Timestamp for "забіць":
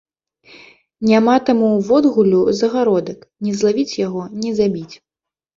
4.63-4.91